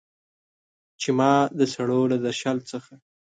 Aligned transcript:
چې 1.01 1.09
ما 1.17 1.33
د 1.59 1.61
سړو 1.73 2.01
له 2.11 2.17
درشل 2.25 2.57
څخه 2.71 2.93